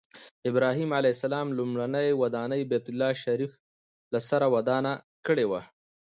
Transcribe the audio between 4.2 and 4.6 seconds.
سره